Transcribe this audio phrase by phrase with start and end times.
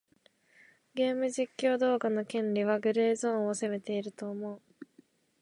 [0.95, 4.61] ゲーム実況動画の権利はグレーゾーンを攻めていると思う。